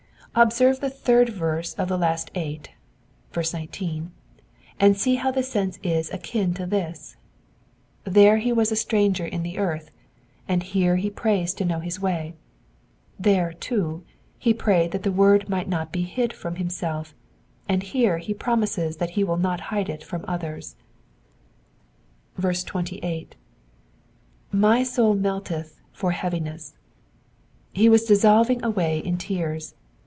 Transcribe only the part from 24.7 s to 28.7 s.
soul metteth for heaviness,'*^ He was dissolving